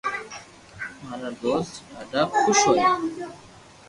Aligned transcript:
مارا 1.01 1.29
دوست 1.41 1.73
ڌاڌا 1.89 2.21
خوݾ 2.39 2.59
ھويا 2.67 2.89